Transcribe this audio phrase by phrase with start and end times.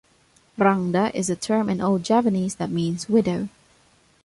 [0.57, 3.49] Rangda is a term in old Javanese that means "widow".